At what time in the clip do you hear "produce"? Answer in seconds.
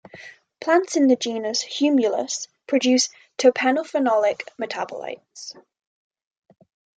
2.65-3.09